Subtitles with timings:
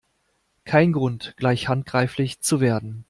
[0.65, 2.99] Kein Grund, gleich handgreiflich zu werden!